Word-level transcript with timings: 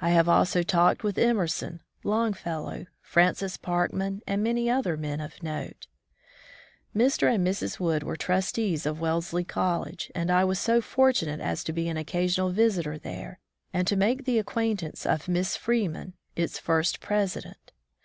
I 0.00 0.10
have 0.10 0.28
also 0.28 0.62
talked 0.62 1.02
with 1.02 1.18
Emerson, 1.18 1.80
Longfellow, 2.04 2.86
Francis 3.02 3.56
Parkman, 3.56 4.22
and 4.24 4.40
many 4.40 4.70
other 4.70 4.96
men 4.96 5.20
of 5.20 5.42
note. 5.42 5.88
Mr. 6.94 7.34
and 7.34 7.44
Mrs. 7.44 7.80
Wood 7.80 8.04
were 8.04 8.14
trustees 8.14 8.86
of 8.86 9.00
Wellesley 9.00 9.42
College 9.42 10.08
and 10.14 10.30
I 10.30 10.44
was 10.44 10.60
so 10.60 10.80
fortunate 10.80 11.40
as 11.40 11.64
to 11.64 11.72
be 11.72 11.88
an 11.88 11.96
occasional 11.96 12.50
visitor 12.50 12.96
there, 12.96 13.40
and 13.72 13.88
to 13.88 13.96
make 13.96 14.24
the 14.24 14.38
acquaintance 14.38 15.04
of 15.04 15.26
Miss 15.26 15.56
Freeman, 15.56 16.12
its 16.36 16.60
first 16.60 17.00
president. 17.00 17.72